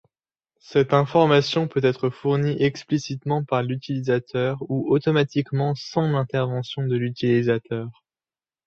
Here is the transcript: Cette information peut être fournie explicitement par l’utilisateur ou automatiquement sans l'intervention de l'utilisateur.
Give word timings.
Cette 0.57 0.95
information 0.95 1.67
peut 1.67 1.83
être 1.83 2.09
fournie 2.09 2.59
explicitement 2.59 3.43
par 3.43 3.61
l’utilisateur 3.61 4.57
ou 4.67 4.87
automatiquement 4.91 5.75
sans 5.75 6.09
l'intervention 6.13 6.81
de 6.87 6.95
l'utilisateur. 6.97 8.03